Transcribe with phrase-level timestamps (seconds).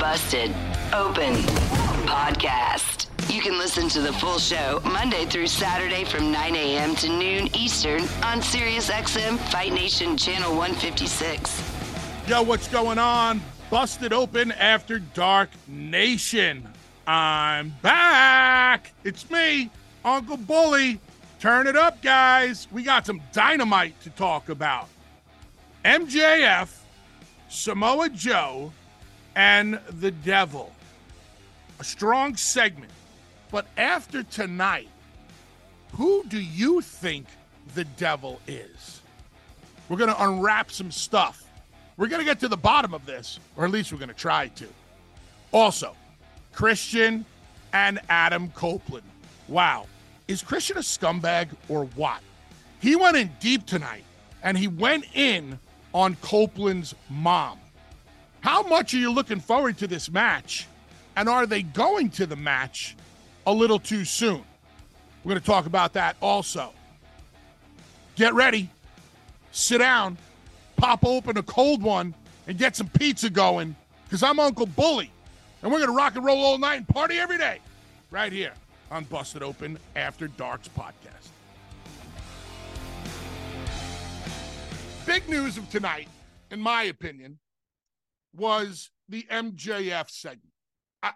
[0.00, 0.50] Busted
[0.94, 1.34] Open
[2.06, 3.06] Podcast.
[3.30, 6.94] You can listen to the full show Monday through Saturday from 9 a.m.
[6.96, 11.62] to noon Eastern on SiriusXM Fight Nation Channel 156.
[12.26, 13.42] Yo, what's going on?
[13.68, 16.66] Busted Open After Dark Nation.
[17.06, 18.94] I'm back.
[19.04, 19.68] It's me,
[20.02, 20.98] Uncle Bully.
[21.40, 22.68] Turn it up, guys.
[22.72, 24.88] We got some dynamite to talk about.
[25.84, 26.74] MJF,
[27.50, 28.72] Samoa Joe,
[29.34, 30.72] and the Devil.
[31.78, 32.92] A strong segment.
[33.50, 34.88] But after tonight,
[35.92, 37.26] who do you think
[37.74, 39.00] the Devil is?
[39.88, 41.42] We're going to unwrap some stuff.
[41.96, 44.14] We're going to get to the bottom of this, or at least we're going to
[44.14, 44.68] try to.
[45.52, 45.96] Also,
[46.52, 47.24] Christian
[47.72, 49.06] and Adam Copeland.
[49.48, 49.86] Wow.
[50.28, 52.20] Is Christian a scumbag or what?
[52.80, 54.04] He went in deep tonight
[54.42, 55.58] and he went in
[55.92, 57.58] on Copeland's mom.
[58.40, 60.66] How much are you looking forward to this match?
[61.16, 62.96] And are they going to the match
[63.46, 64.42] a little too soon?
[65.22, 66.72] We're going to talk about that also.
[68.16, 68.70] Get ready,
[69.52, 70.16] sit down,
[70.76, 72.14] pop open a cold one,
[72.46, 75.10] and get some pizza going because I'm Uncle Bully.
[75.62, 77.60] And we're going to rock and roll all night and party every day
[78.10, 78.54] right here
[78.90, 81.28] on Busted Open After Darks podcast.
[85.04, 86.08] Big news of tonight,
[86.50, 87.38] in my opinion,
[88.34, 90.52] was the MJF segment.
[91.02, 91.12] I,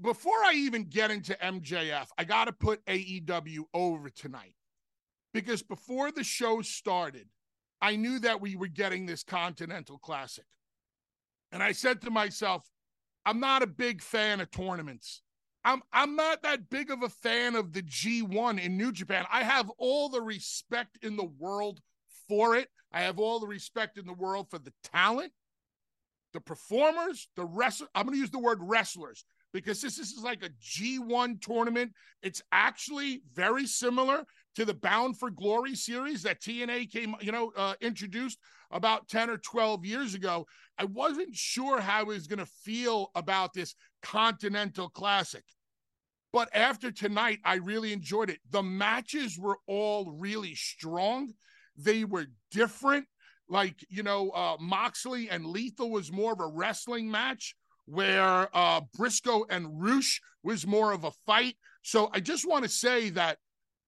[0.00, 4.54] before I even get into MJF, I got to put AEW over tonight
[5.32, 7.28] because before the show started,
[7.80, 10.44] I knew that we were getting this Continental Classic.
[11.50, 12.62] And I said to myself,
[13.26, 15.22] I'm not a big fan of tournaments.
[15.64, 19.24] I'm I'm not that big of a fan of the G1 in New Japan.
[19.30, 21.80] I have all the respect in the world
[22.28, 22.68] for it.
[22.92, 25.32] I have all the respect in the world for the talent,
[26.32, 27.88] the performers, the wrestler.
[27.94, 31.92] I'm going to use the word wrestlers because this, this is like a G1 tournament.
[32.22, 34.24] It's actually very similar
[34.56, 38.38] to the Bound for Glory series that TNA came, you know, uh, introduced
[38.70, 40.46] about 10 or 12 years ago.
[40.78, 45.44] I wasn't sure how I was going to feel about this Continental Classic.
[46.32, 48.40] But after tonight, I really enjoyed it.
[48.50, 51.34] The matches were all really strong.
[51.76, 53.06] They were different.
[53.52, 57.54] Like, you know, uh, Moxley and Lethal was more of a wrestling match,
[57.84, 61.56] where uh, Briscoe and Rush was more of a fight.
[61.82, 63.36] So I just want to say that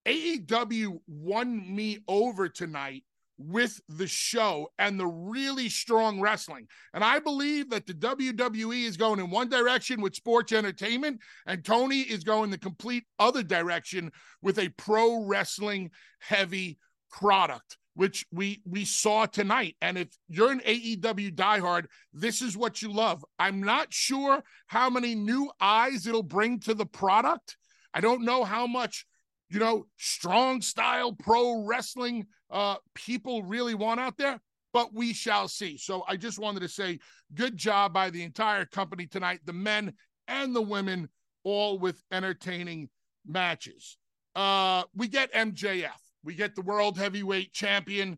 [0.05, 3.05] AEW won me over tonight
[3.39, 6.67] with the show and the really strong wrestling.
[6.93, 11.65] And I believe that the WWE is going in one direction with sports entertainment, and
[11.65, 14.11] Tony is going the complete other direction
[14.43, 15.89] with a pro wrestling
[16.19, 16.77] heavy
[17.09, 19.75] product which we we saw tonight.
[19.81, 23.25] And if you're an AEW diehard, this is what you love.
[23.39, 27.57] I'm not sure how many new eyes it'll bring to the product.
[27.93, 29.05] I don't know how much
[29.49, 34.39] you know, strong style pro wrestling uh, people really want out there,
[34.73, 35.77] but we shall see.
[35.77, 36.99] So I just wanted to say
[37.33, 39.93] good job by the entire company tonight, the men
[40.27, 41.09] and the women,
[41.43, 42.89] all with entertaining
[43.25, 43.97] matches.
[44.35, 45.91] Uh, we get MJF,
[46.25, 48.17] we get the world heavyweight champion,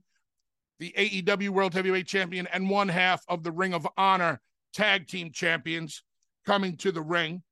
[0.79, 4.39] the AEW world heavyweight champion, and one half of the Ring of Honor
[4.73, 6.03] tag team champions
[6.45, 7.43] coming to the ring.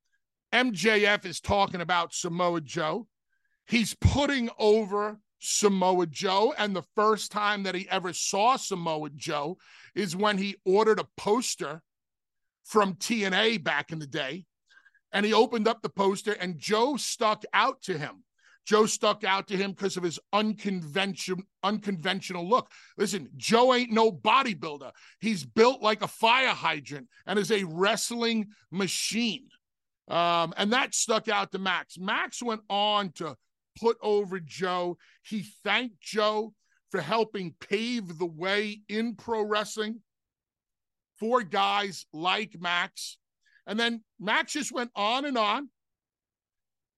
[0.53, 3.07] MJF is talking about Samoa Joe.
[3.67, 6.53] He's putting over Samoa Joe.
[6.57, 9.57] And the first time that he ever saw Samoa Joe
[9.93, 11.81] is when he ordered a poster
[12.63, 14.45] from TNA back in the day.
[15.11, 18.24] And he opened up the poster, and Joe stuck out to him.
[18.65, 22.69] Joe stuck out to him because of his unconventional unconventional look.
[22.97, 24.91] Listen, Joe ain't no bodybuilder.
[25.19, 29.47] He's built like a fire hydrant and is a wrestling machine.
[30.07, 31.97] Um, and that stuck out to Max.
[31.97, 33.35] Max went on to
[33.79, 34.97] put over Joe.
[35.23, 36.53] He thanked Joe
[36.91, 40.01] for helping pave the way in pro wrestling
[41.19, 43.17] for guys like Max.
[43.67, 45.69] And then Max just went on and on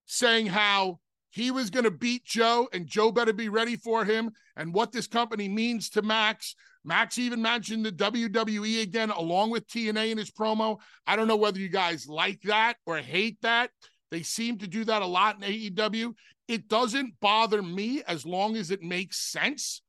[0.06, 4.32] saying how he was going to beat Joe and Joe better be ready for him
[4.56, 6.56] and what this company means to Max.
[6.84, 10.80] Max even mentioned the WWE again, along with TNA in his promo.
[11.06, 13.72] I don't know whether you guys like that or hate that.
[14.10, 16.14] They seem to do that a lot in AEW.
[16.48, 19.82] It doesn't bother me as long as it makes sense.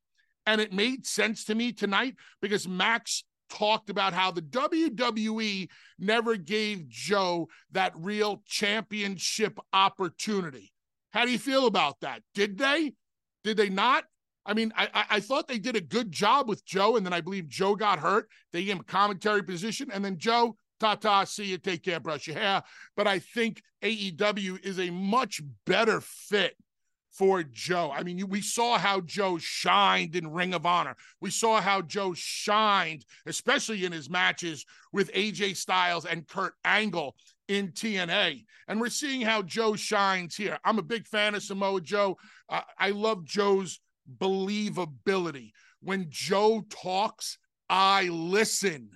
[0.45, 5.69] And it made sense to me tonight because Max talked about how the WWE
[5.99, 10.73] never gave Joe that real championship opportunity.
[11.13, 12.23] How do you feel about that?
[12.35, 12.95] Did they?
[13.45, 14.05] Did they not?
[14.45, 17.21] I mean, I, I thought they did a good job with Joe, and then I
[17.21, 18.29] believe Joe got hurt.
[18.53, 22.01] They gave him a commentary position, and then Joe, ta ta, see you, take care,
[22.01, 22.63] brush your hair.
[22.97, 26.57] But I think AEW is a much better fit
[27.11, 27.93] for Joe.
[27.95, 30.95] I mean, we saw how Joe shined in Ring of Honor.
[31.21, 37.17] We saw how Joe shined, especially in his matches with AJ Styles and Kurt Angle
[37.49, 38.45] in TNA.
[38.69, 40.59] And we're seeing how Joe shines here.
[40.65, 42.17] I'm a big fan of Samoa Joe.
[42.49, 43.81] Uh, I love Joe's
[44.19, 45.53] believability.
[45.81, 48.91] When Joe talks, I listen.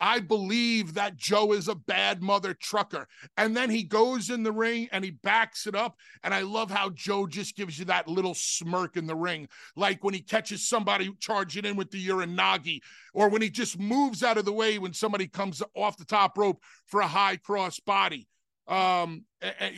[0.00, 3.08] I believe that Joe is a bad mother trucker.
[3.36, 5.96] And then he goes in the ring and he backs it up.
[6.22, 10.04] And I love how Joe just gives you that little smirk in the ring, like
[10.04, 12.80] when he catches somebody charging in with the Uranage,
[13.14, 16.36] or when he just moves out of the way when somebody comes off the top
[16.36, 18.28] rope for a high cross body.
[18.68, 19.24] Um,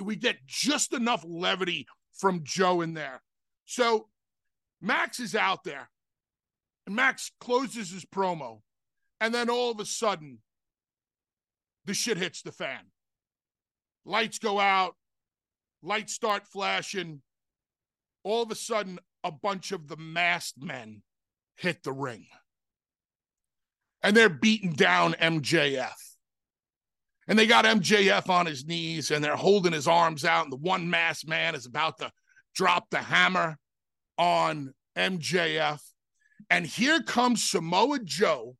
[0.03, 1.87] we get just enough levity
[2.17, 3.23] from Joe in there.
[3.67, 4.09] So
[4.81, 5.91] Max is out there.
[6.87, 8.62] And Max closes his promo.
[9.20, 10.38] And then all of a sudden,
[11.85, 12.91] the shit hits the fan.
[14.05, 14.94] Lights go out,
[15.82, 17.23] lights start flashing.
[18.25, 21.03] All of a sudden, a bunch of the masked men
[21.56, 22.26] hit the ring.
[24.03, 25.93] And they're beating down MJF.
[27.26, 30.44] And they got MJF on his knees and they're holding his arms out.
[30.44, 32.11] And the one masked man is about to
[32.55, 33.59] drop the hammer
[34.17, 35.81] on MJF.
[36.49, 38.56] And here comes Samoa Joe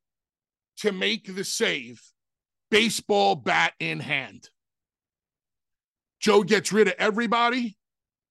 [0.79, 2.01] to make the save,
[2.71, 4.49] baseball bat in hand.
[6.19, 7.77] Joe gets rid of everybody.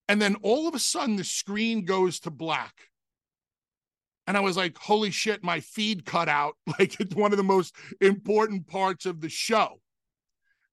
[0.09, 2.75] And then all of a sudden, the screen goes to black.
[4.27, 6.55] And I was like, holy shit, my feed cut out.
[6.79, 9.81] Like it's one of the most important parts of the show.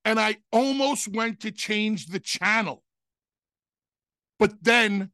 [0.04, 2.84] And I almost went to change the channel.
[4.40, 5.12] But then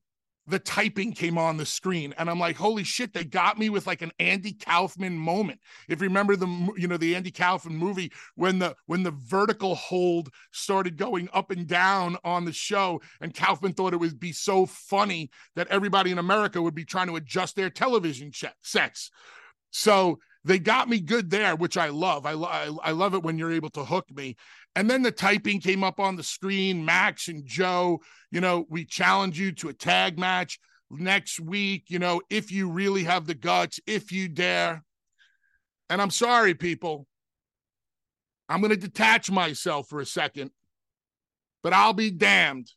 [0.48, 3.86] the typing came on the screen and i'm like holy shit they got me with
[3.86, 6.48] like an andy kaufman moment if you remember the
[6.78, 11.52] you know the andy kaufman movie when the when the vertical hold started going up
[11.52, 16.12] and down on the show and kaufman thought it would be so funny that everybody
[16.12, 19.12] in america would be trying to adjust their television sets
[19.72, 22.26] so they got me good there, which I love.
[22.26, 24.36] I, I, I love it when you're able to hook me.
[24.76, 26.86] And then the typing came up on the screen.
[26.86, 28.00] Max and Joe,
[28.32, 30.60] you know, we challenge you to a tag match
[30.90, 31.86] next week.
[31.90, 34.84] You know, if you really have the guts, if you dare.
[35.90, 37.06] And I'm sorry, people.
[38.48, 40.52] I'm going to detach myself for a second,
[41.64, 42.70] but I'll be damned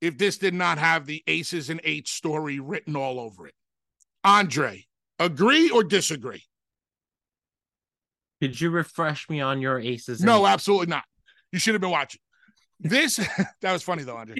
[0.00, 3.54] if this did not have the aces and eights story written all over it.
[4.24, 4.86] Andre,
[5.20, 6.42] agree or disagree?
[8.40, 10.20] Could you refresh me on your aces?
[10.20, 11.04] No, absolutely not.
[11.54, 12.20] You should have been watching.
[12.80, 13.16] This
[13.62, 14.38] that was funny though, Andre.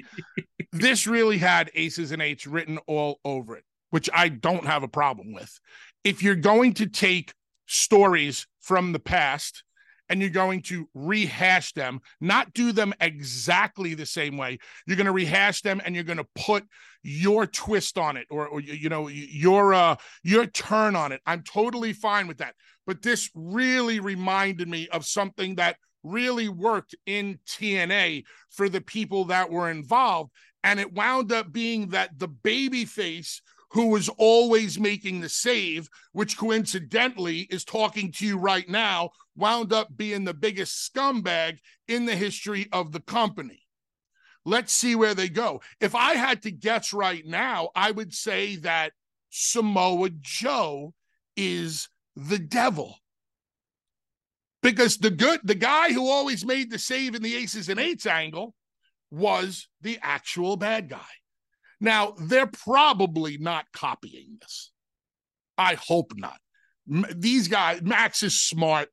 [0.73, 4.89] this really had aces and eights written all over it, which I don't have a
[4.89, 5.57] problem with.
[6.03, 7.33] If you're going to take
[7.67, 9.63] stories from the past
[10.09, 14.59] and you're going to rehash them, not do them exactly the same way.
[14.85, 16.65] You're going to rehash them and you're going to put
[17.01, 21.21] your twist on it or, or you know your uh your turn on it.
[21.25, 22.55] I'm totally fine with that
[22.85, 29.25] but this really reminded me of something that really worked in TNA for the people
[29.25, 30.31] that were involved.
[30.63, 35.89] And it wound up being that the baby face who was always making the save,
[36.13, 41.57] which coincidentally is talking to you right now, wound up being the biggest scumbag
[41.87, 43.61] in the history of the company.
[44.45, 45.61] Let's see where they go.
[45.81, 48.93] If I had to guess right now, I would say that
[49.29, 50.93] Samoa Joe
[51.35, 52.95] is the devil.
[54.65, 58.07] Because the good, the guy who always made the save in the aces and eights
[58.07, 58.55] angle
[59.11, 61.05] was the actual bad guy.
[61.79, 64.71] Now, they're probably not copying this.
[65.55, 66.39] I hope not.
[67.15, 68.89] These guys, Max is smart.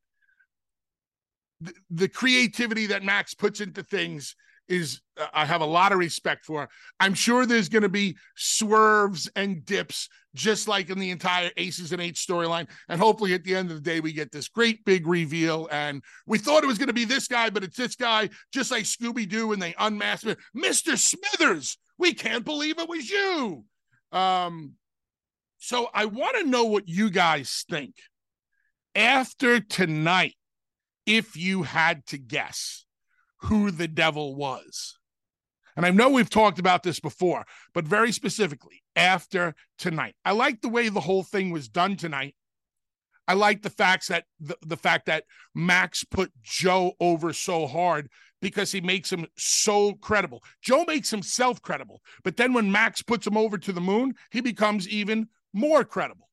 [1.63, 4.37] The, the creativity that Max puts into things
[4.69, 6.69] is uh, I have a lot of respect for.
[7.01, 11.93] I'm sure there's going to be swerves and dips, just like in the entire Aces
[11.93, 12.69] and Eights storyline.
[12.89, 15.69] And hopefully, at the end of the day, we get this great big reveal.
[15.71, 18.71] And we thought it was going to be this guy, but it's this guy, just
[18.71, 20.37] like Scooby Doo, and they unmasked him.
[20.57, 20.97] Mr.
[20.97, 23.65] Smithers, we can't believe it was you.
[24.13, 24.73] Um,
[25.59, 27.95] so I want to know what you guys think.
[28.95, 30.35] After tonight,
[31.07, 32.85] if you had to guess
[33.43, 34.99] who the devil was,
[35.77, 40.61] and I know we've talked about this before, but very specifically after tonight, I like
[40.61, 42.35] the way the whole thing was done tonight.
[43.29, 48.09] I like the facts that the, the fact that Max put Joe over so hard
[48.41, 50.43] because he makes him so credible.
[50.61, 54.41] Joe makes himself credible, but then when Max puts him over to the moon, he
[54.41, 56.29] becomes even more credible.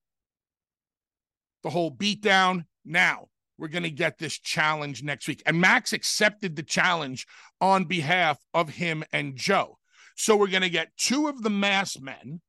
[1.63, 2.65] The whole beatdown.
[2.85, 3.27] Now
[3.59, 5.43] we're going to get this challenge next week.
[5.45, 7.27] And Max accepted the challenge
[7.61, 9.77] on behalf of him and Joe.
[10.15, 12.41] So we're going to get two of the mass men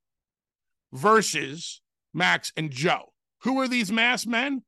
[0.93, 1.81] versus
[2.13, 3.13] Max and Joe.
[3.43, 4.63] Who are these mass men?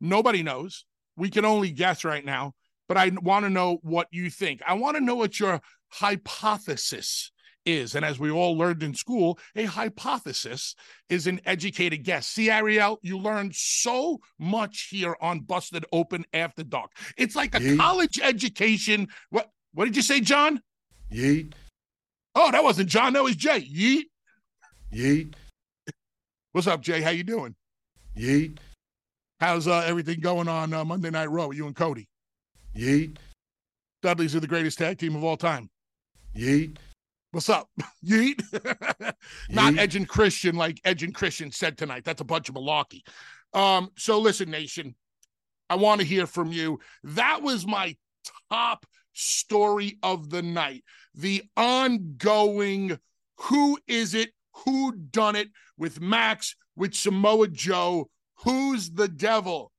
[0.00, 0.84] Nobody knows.
[1.16, 2.54] We can only guess right now,
[2.86, 4.62] but I want to know what you think.
[4.66, 7.32] I want to know what your hypothesis
[7.66, 7.94] is.
[7.94, 10.74] And as we all learned in school, a hypothesis
[11.08, 12.26] is an educated guess.
[12.28, 16.92] See, Ariel, you learn so much here on Busted Open After Dark.
[17.16, 17.78] It's like a Yeet.
[17.78, 19.08] college education.
[19.30, 20.62] What what did you say, John?
[21.12, 21.52] Yeet.
[22.34, 23.60] Oh, that wasn't John, that was Jay.
[23.60, 24.04] Yeet.
[24.92, 25.34] Yeet.
[26.58, 27.00] What's up, Jay?
[27.00, 27.54] How you doing?
[28.16, 28.58] Yeet.
[29.38, 31.50] How's uh, everything going on uh, Monday Night Raw?
[31.50, 32.08] You and Cody?
[32.76, 33.16] Yeet.
[34.02, 35.70] Dudley's are the greatest tag team of all time.
[36.36, 36.76] Yeet.
[37.30, 37.68] What's up?
[38.04, 38.42] Yeet.
[39.48, 42.02] Not Edge and Christian like Edge and Christian said tonight.
[42.04, 43.02] That's a bunch of malarkey.
[43.54, 44.96] Um, so listen, Nation,
[45.70, 46.80] I want to hear from you.
[47.04, 47.94] That was my
[48.50, 50.82] top story of the night.
[51.14, 52.98] The ongoing
[53.42, 54.30] who is it?
[54.64, 58.10] Who done it with Max, with Samoa Joe?
[58.44, 59.72] Who's the devil?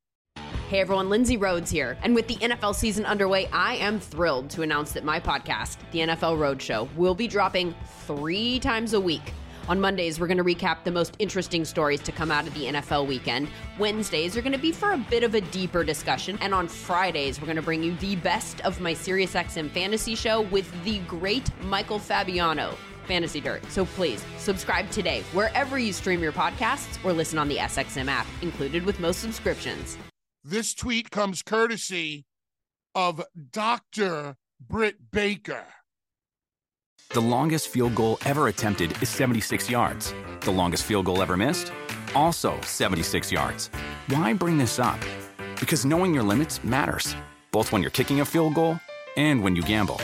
[0.70, 1.98] Hey everyone, Lindsay Rhodes here.
[2.04, 6.00] And with the NFL season underway, I am thrilled to announce that my podcast, The
[6.00, 7.74] NFL Roadshow, will be dropping
[8.06, 9.34] three times a week.
[9.68, 12.66] On Mondays, we're going to recap the most interesting stories to come out of the
[12.66, 13.50] NFL weekend.
[13.78, 16.40] Wednesdays are going to be for a bit of a deeper discussion.
[16.42, 20.42] And on Fridays, we're going to bring you the best of my SiriusXM fantasy show
[20.42, 22.76] with the great Michael Fabiano.
[23.10, 23.66] Fantasy Dirt.
[23.70, 28.28] So please subscribe today wherever you stream your podcasts or listen on the SXM app,
[28.42, 29.98] included with most subscriptions.
[30.44, 32.26] This tweet comes courtesy
[32.96, 34.38] of Dr.
[34.62, 35.66] Britt Baker.
[37.12, 40.14] The longest field goal ever attempted is 76 yards.
[40.42, 41.74] The longest field goal ever missed?
[42.14, 43.70] Also 76 yards.
[44.08, 45.00] Why bring this up?
[45.60, 47.16] Because knowing your limits matters,
[47.52, 48.80] both when you're kicking a field goal
[49.18, 50.00] and when you gamble.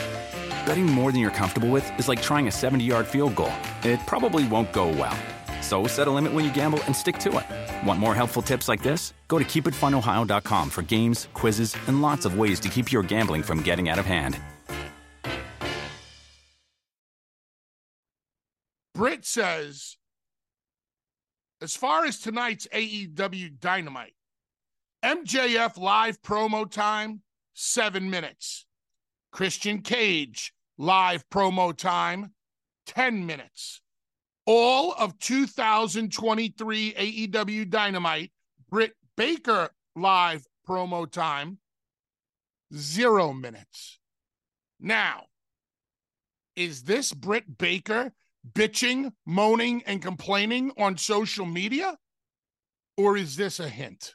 [0.66, 3.52] Betting more than you're comfortable with is like trying a 70 yard field goal,
[3.84, 5.16] it probably won't go well.
[5.62, 7.86] So set a limit when you gamble and stick to it.
[7.86, 9.14] Want more helpful tips like this?
[9.28, 13.62] Go to keepitfunohio.com for games, quizzes, and lots of ways to keep your gambling from
[13.62, 14.40] getting out of hand.
[18.92, 19.98] Britt says,
[21.60, 24.14] as far as tonight's AEW Dynamite,
[25.04, 27.20] MJF live promo time,
[27.54, 28.64] seven minutes.
[29.32, 32.32] Christian Cage live promo time,
[32.86, 33.80] 10 minutes
[34.46, 38.30] all of 2023 AEW Dynamite,
[38.70, 41.58] Britt Baker live promo time,
[42.74, 43.98] zero minutes.
[44.78, 45.24] Now,
[46.54, 48.12] is this Britt Baker
[48.52, 51.96] bitching, moaning, and complaining on social media?
[52.96, 54.14] Or is this a hint?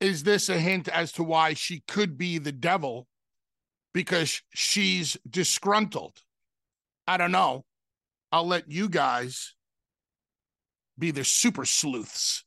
[0.00, 3.08] Is this a hint as to why she could be the devil
[3.96, 6.18] because she's disgruntled?
[7.06, 7.64] I don't know.
[8.30, 9.54] I'll let you guys
[10.98, 12.44] be the super sleuths.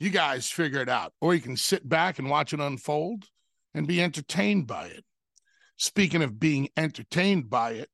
[0.00, 1.12] You guys figure it out.
[1.20, 3.26] Or you can sit back and watch it unfold
[3.74, 5.04] and be entertained by it.
[5.76, 7.90] Speaking of being entertained by it,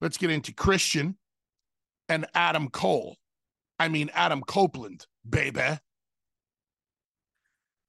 [0.00, 1.18] let's get into Christian
[2.08, 3.14] and Adam Cole.
[3.78, 5.80] I mean, Adam Copeland, baby.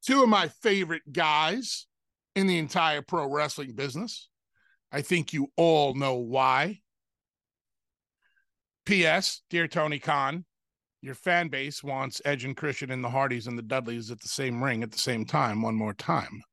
[0.06, 1.87] Two of my favorite guys
[2.38, 4.30] in the entire pro wrestling business.
[4.92, 6.82] I think you all know why.
[8.86, 9.42] P.S.
[9.50, 10.46] Dear Tony Khan,
[11.02, 14.28] your fan base wants Edge and Christian and the Hardys and the Dudleys at the
[14.28, 16.44] same ring at the same time, one more time.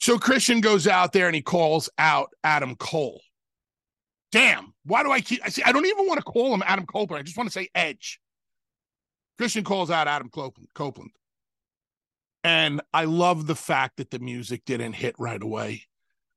[0.00, 3.20] So Christian goes out there and he calls out Adam Cole.
[4.32, 6.86] Damn, why do I keep I see I don't even want to call him Adam
[6.86, 7.20] Copeland.
[7.20, 8.20] I just want to say Edge.
[9.38, 11.12] Christian calls out Adam Copeland.
[12.42, 15.82] And I love the fact that the music didn't hit right away.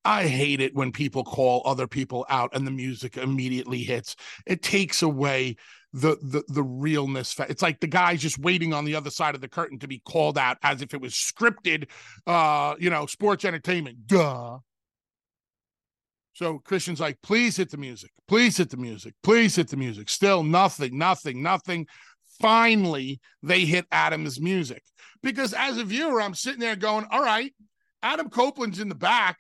[0.06, 4.16] I hate it when people call other people out and the music immediately hits.
[4.46, 5.56] It takes away
[5.94, 7.36] the the the realness.
[7.40, 10.00] It's like the guy's just waiting on the other side of the curtain to be
[10.00, 11.88] called out as if it was scripted,
[12.28, 14.08] uh, you know, sports entertainment.
[14.08, 14.58] Duh.
[16.34, 18.10] So Christian's like, please hit the music.
[18.28, 19.14] Please hit the music.
[19.22, 20.10] Please hit the music.
[20.10, 21.86] Still nothing, nothing, nothing.
[22.40, 24.84] Finally they hit Adam's music.
[25.22, 27.54] Because as a viewer, I'm sitting there going, all right,
[28.02, 29.40] Adam Copeland's in the back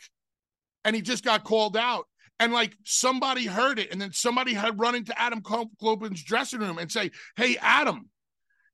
[0.85, 2.05] and he just got called out.
[2.39, 6.77] And like somebody heard it, and then somebody had run into Adam Copeland's dressing room
[6.77, 8.09] and say, Hey, Adam,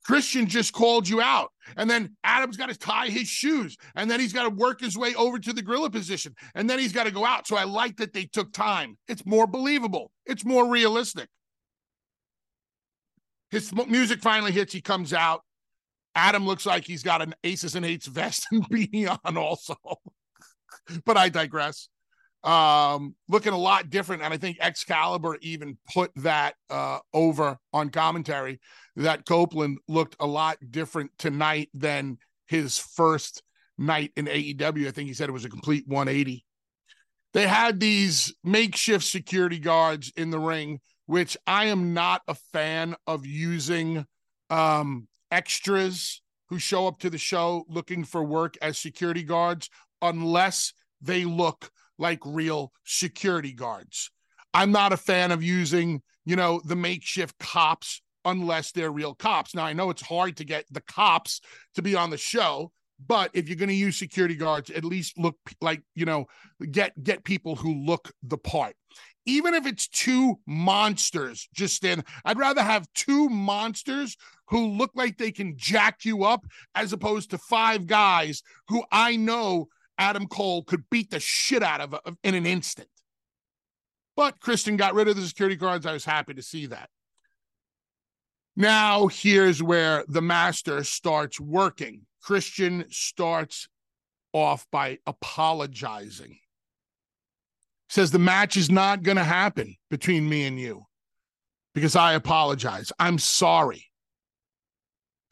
[0.06, 1.52] Christian just called you out.
[1.76, 3.78] And then Adam's got to tie his shoes.
[3.96, 6.34] And then he's got to work his way over to the gorilla position.
[6.56, 7.48] And then he's got to go out.
[7.48, 8.98] So I like that they took time.
[9.08, 11.28] It's more believable, it's more realistic.
[13.52, 14.74] His music finally hits.
[14.74, 15.42] He comes out.
[16.16, 19.76] Adam looks like he's got an Aces and Eights vest and beanie on, also.
[21.06, 21.90] but I digress
[22.44, 24.22] um, looking a lot different.
[24.22, 28.60] And I think Excalibur even put that uh, over on commentary
[28.96, 33.44] that Copeland looked a lot different tonight than his first
[33.78, 34.88] night in AEW.
[34.88, 36.46] I think he said it was a complete 180.
[37.34, 40.80] They had these makeshift security guards in the ring,
[41.10, 44.06] which I am not a fan of using
[44.52, 49.72] um, extras who show up to the show looking for work as security guards
[50.04, 54.12] unless they look like real security guards.
[54.54, 59.56] I'm not a fan of using, you know, the makeshift cops unless they're real cops.
[59.56, 61.42] Now, I know it's hard to get the cops
[61.74, 62.72] to be on the show,
[63.08, 66.26] but if you're going to use security guards, at least look like, you know,
[66.70, 68.76] get get people who look the part.
[69.30, 74.18] Even if it's two monsters just stand, I'd rather have two monsters
[74.48, 79.18] who look like they can jack you up as opposed to five guys who I
[79.18, 79.68] know
[80.00, 82.88] Adam Cole could beat the shit out of, in an instant.
[84.16, 85.86] But Christian got rid of the security guards.
[85.86, 86.90] I was happy to see that.
[88.56, 92.08] Now, here's where the master starts working.
[92.24, 93.70] Christian starts
[94.34, 96.40] off by apologizing.
[97.90, 100.84] Says the match is not going to happen between me and you
[101.74, 102.92] because I apologize.
[103.00, 103.86] I'm sorry.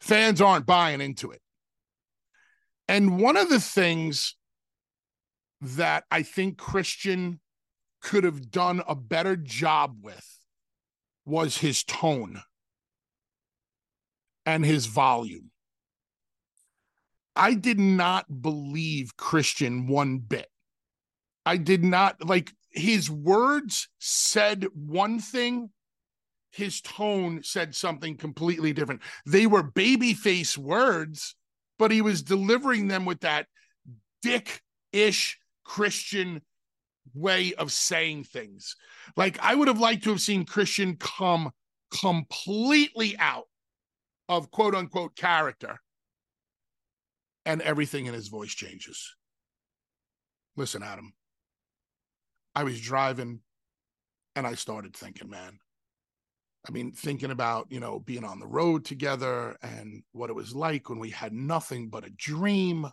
[0.00, 1.40] Fans aren't buying into it.
[2.88, 4.34] And one of the things
[5.60, 7.40] that I think Christian
[8.00, 10.26] could have done a better job with
[11.26, 12.40] was his tone
[14.46, 15.50] and his volume.
[17.36, 20.48] I did not believe Christian one bit.
[21.48, 25.70] I did not like his words said one thing,
[26.50, 29.00] his tone said something completely different.
[29.24, 31.34] They were babyface words,
[31.78, 33.46] but he was delivering them with that
[34.20, 34.60] dick
[34.92, 36.42] ish Christian
[37.14, 38.76] way of saying things.
[39.16, 41.50] Like I would have liked to have seen Christian come
[41.98, 43.48] completely out
[44.28, 45.80] of quote unquote character
[47.46, 49.14] and everything in his voice changes.
[50.54, 51.14] Listen, Adam,
[52.58, 53.38] I was driving
[54.34, 55.60] and I started thinking, man.
[56.68, 60.56] I mean, thinking about, you know, being on the road together and what it was
[60.56, 62.88] like when we had nothing but a dream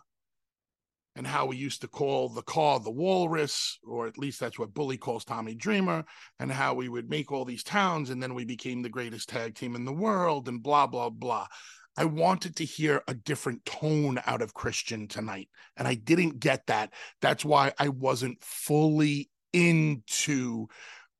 [1.16, 4.72] and how we used to call the car the walrus, or at least that's what
[4.72, 6.04] Bully calls Tommy Dreamer,
[6.38, 9.56] and how we would make all these towns and then we became the greatest tag
[9.56, 11.48] team in the world and blah, blah, blah.
[11.96, 16.68] I wanted to hear a different tone out of Christian tonight, and I didn't get
[16.68, 16.92] that.
[17.20, 20.68] That's why I wasn't fully into,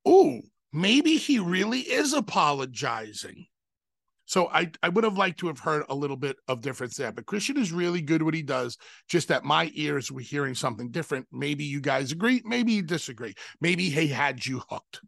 [0.05, 3.47] oh, maybe he really is apologizing.
[4.25, 7.13] So I, I would have liked to have heard a little bit of difference there.
[7.13, 8.77] But Christian is really good what he does.
[9.07, 11.27] Just that my ears were hearing something different.
[11.31, 13.33] Maybe you guys agree, maybe you disagree.
[13.61, 14.99] Maybe he had you hooked.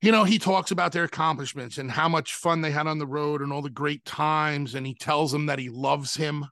[0.00, 3.06] You know, he talks about their accomplishments and how much fun they had on the
[3.06, 6.46] road and all the great times, and he tells them that he loves him.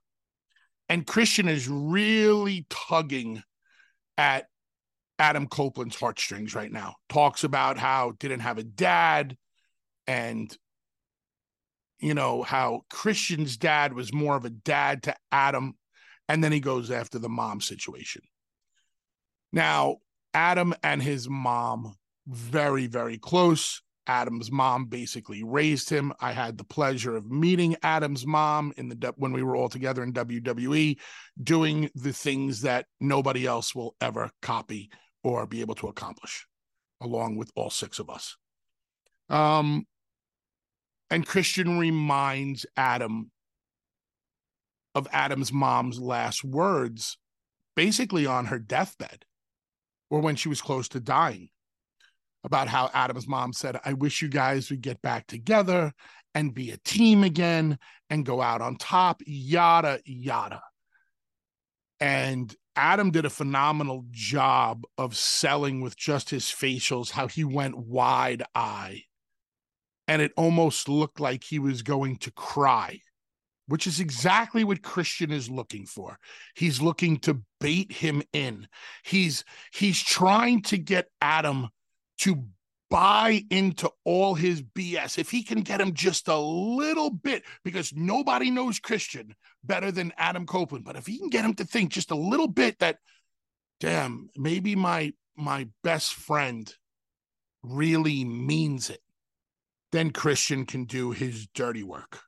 [0.88, 3.42] And Christian is really tugging
[4.18, 4.46] at
[5.18, 6.94] Adam Copeland's heartstrings right now.
[7.08, 9.36] Talks about how didn't have a dad
[10.06, 10.56] and
[12.04, 15.74] you know, how Christian's dad was more of a dad to Adam.
[16.28, 18.20] And then he goes after the mom situation.
[19.52, 19.96] Now,
[20.34, 21.94] Adam and his mom,
[22.26, 23.80] very, very close.
[24.06, 26.12] Adam's mom basically raised him.
[26.20, 30.02] I had the pleasure of meeting Adam's mom in the when we were all together
[30.02, 30.98] in WWE,
[31.42, 34.90] doing the things that nobody else will ever copy
[35.24, 36.46] or be able to accomplish,
[37.00, 38.36] along with all six of us.
[39.28, 39.86] Um,
[41.10, 43.30] and Christian reminds Adam
[44.94, 47.18] of Adam's mom's last words,
[47.74, 49.24] basically on her deathbed
[50.10, 51.48] or when she was close to dying,
[52.44, 55.92] about how Adam's mom said, I wish you guys would get back together
[56.34, 57.78] and be a team again
[58.10, 60.62] and go out on top, yada, yada.
[62.00, 67.76] And Adam did a phenomenal job of selling with just his facials, how he went
[67.76, 69.04] wide eye
[70.06, 73.00] and it almost looked like he was going to cry,
[73.66, 76.18] which is exactly what Christian is looking for.
[76.54, 78.68] He's looking to bait him in.
[79.04, 81.68] He's he's trying to get Adam
[82.20, 82.44] to
[82.94, 85.18] buy into all his BS.
[85.18, 90.12] If he can get him just a little bit, because nobody knows Christian better than
[90.16, 92.98] Adam Copeland, but if he can get him to think just a little bit that,
[93.80, 96.72] damn, maybe my my best friend
[97.64, 99.00] really means it,
[99.90, 102.20] then Christian can do his dirty work.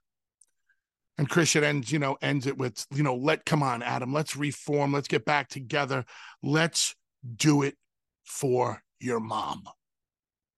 [1.16, 4.34] And Christian ends, you know, ends it with, you know, let come on, Adam, let's
[4.34, 6.04] reform, let's get back together,
[6.42, 6.96] let's
[7.36, 7.76] do it
[8.24, 9.62] for your mom.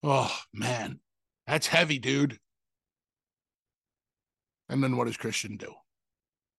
[0.02, 1.00] Oh man,
[1.46, 2.38] that's heavy, dude.
[4.68, 5.74] And then what does Christian do?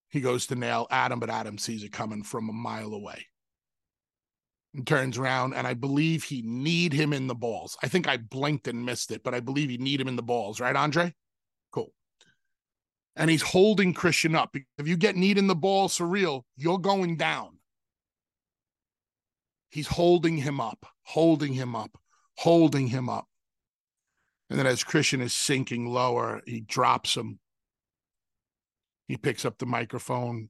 [0.09, 3.27] He goes to nail Adam, but Adam sees it coming from a mile away
[4.73, 5.53] and turns around.
[5.53, 7.77] And I believe he kneed him in the balls.
[7.83, 10.23] I think I blinked and missed it, but I believe he kneed him in the
[10.23, 11.13] balls, right, Andre?
[11.71, 11.93] Cool.
[13.15, 14.55] And he's holding Christian up.
[14.77, 17.59] If you get kneed in the balls for real, you're going down.
[19.69, 21.95] He's holding him up, holding him up,
[22.35, 23.27] holding him up.
[24.49, 27.39] And then as Christian is sinking lower, he drops him.
[29.07, 30.49] He picks up the microphone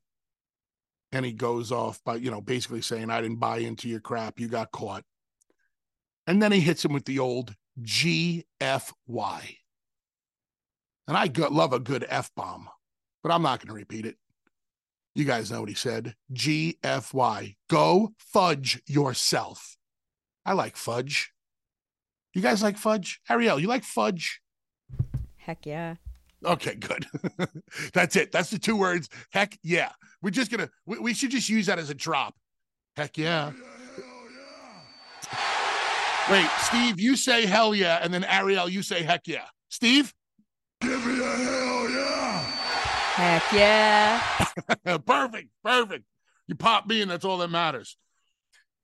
[1.12, 4.40] and he goes off by, you know, basically saying, I didn't buy into your crap.
[4.40, 5.04] You got caught.
[6.28, 8.44] And then he hits him with the old GFY.
[11.08, 12.70] And I go- love a good F bomb,
[13.24, 14.18] but I'm not going to repeat it.
[15.16, 17.56] You guys know what he said GFY.
[17.70, 19.76] Go fudge yourself.
[20.46, 21.34] I like fudge.
[22.34, 23.22] You guys like fudge?
[23.30, 24.42] Ariel, you like fudge?
[25.38, 25.96] Heck yeah.
[26.46, 27.06] Okay, good.
[27.94, 28.32] That's it.
[28.32, 29.10] That's the two words.
[29.32, 29.92] Heck yeah.
[30.22, 30.70] We're just gonna.
[30.86, 32.36] We, we should just use that as a drop.
[32.96, 33.52] Heck yeah.
[36.30, 39.46] Wait, Steve, you say hell yeah, and then Ariel, you say heck yeah.
[39.70, 40.14] Steve.
[40.80, 42.42] Give me a hell yeah!
[43.16, 44.98] Heck yeah.
[45.06, 46.06] perfect, perfect.
[46.48, 47.98] You pop me, and that's all that matters.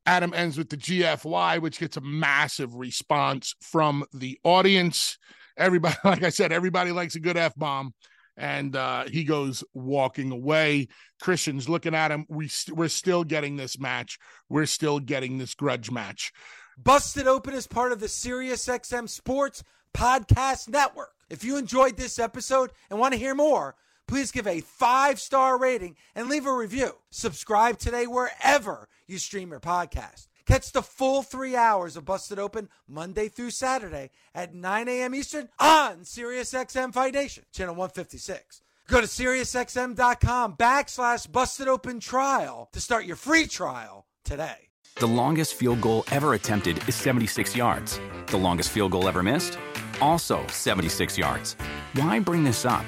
[0.05, 5.17] Adam ends with the GFY, which gets a massive response from the audience.
[5.57, 7.93] Everybody, like I said, everybody likes a good F bomb.
[8.37, 10.89] And uh, he goes walking away.
[11.21, 12.25] Christian's looking at him.
[12.27, 14.19] We st- we're still getting this match.
[14.49, 16.33] We're still getting this grudge match.
[16.77, 19.63] Busted Open is part of the SiriusXM Sports
[19.93, 21.13] Podcast Network.
[21.29, 25.57] If you enjoyed this episode and want to hear more, please give a five star
[25.57, 26.91] rating and leave a review.
[27.11, 30.27] Subscribe today wherever you stream your podcast.
[30.45, 35.15] Catch the full three hours of Busted Open Monday through Saturday at 9 a.m.
[35.15, 38.61] Eastern on SiriusXM Fight Nation, channel 156.
[38.87, 44.69] Go to SiriusXM.com backslash Busted Open Trial to start your free trial today.
[44.97, 47.99] The longest field goal ever attempted is 76 yards.
[48.27, 49.57] The longest field goal ever missed?
[49.99, 51.55] Also 76 yards.
[51.95, 52.85] Why bring this up?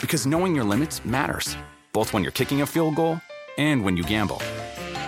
[0.00, 1.56] Because knowing your limits matters,
[1.92, 3.20] both when you're kicking a field goal
[3.58, 4.40] and when you gamble.